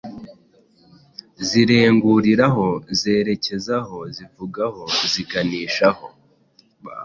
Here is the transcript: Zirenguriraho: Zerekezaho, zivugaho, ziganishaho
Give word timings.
Zirenguriraho: 1.47 2.67
Zerekezaho, 2.99 3.97
zivugaho, 4.15 4.83
ziganishaho 5.11 6.05